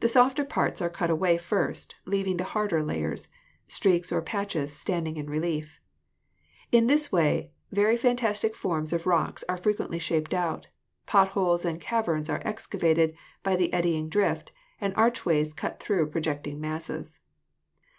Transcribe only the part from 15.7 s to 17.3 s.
through projecting masses.